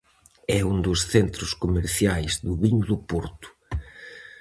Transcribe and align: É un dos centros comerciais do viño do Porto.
É 0.57 0.59
un 0.71 0.77
dos 0.87 0.99
centros 1.13 1.51
comerciais 1.63 2.31
do 2.45 2.53
viño 2.61 2.85
do 2.91 2.97
Porto. 3.09 3.47